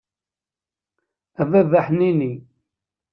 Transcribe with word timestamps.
A 1.41 1.43
baba 1.51 1.79
ḥnini! 1.87 2.33